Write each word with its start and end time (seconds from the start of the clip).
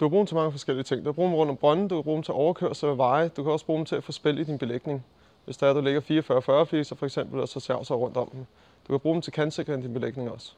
Du 0.00 0.04
kan 0.06 0.10
bruge 0.10 0.20
dem 0.20 0.26
til 0.26 0.36
mange 0.36 0.50
forskellige 0.50 0.84
ting. 0.84 1.04
Du 1.04 1.12
kan 1.12 1.14
bruge 1.14 1.28
dem 1.28 1.36
rundt 1.36 1.50
om 1.50 1.56
brønden, 1.56 1.88
du 1.88 1.94
kan 1.94 2.04
bruge 2.04 2.14
dem 2.14 2.22
til 2.22 2.34
overkørsel 2.34 2.88
af 2.88 2.98
veje, 2.98 3.28
du 3.28 3.42
kan 3.42 3.52
også 3.52 3.66
bruge 3.66 3.76
dem 3.76 3.86
til 3.86 3.96
at 3.96 4.04
få 4.04 4.12
spil 4.12 4.38
i 4.38 4.44
din 4.44 4.58
belægning. 4.58 5.04
Hvis 5.44 5.56
der 5.56 5.66
er, 5.66 5.72
du 5.72 5.80
ligger 5.80 6.00
44-40 6.62 6.64
fliser 6.64 6.96
for 6.96 7.06
eksempel, 7.06 7.40
og 7.40 7.48
så 7.48 7.60
ser 7.60 7.82
så 7.82 7.98
rundt 7.98 8.16
om 8.16 8.28
dem. 8.30 8.46
Du 8.88 8.92
kan 8.92 9.00
bruge 9.00 9.14
dem 9.14 9.22
til 9.22 9.32
kantsikring 9.32 9.82
i 9.82 9.86
din 9.86 9.94
belægning 9.94 10.30
også. 10.30 10.52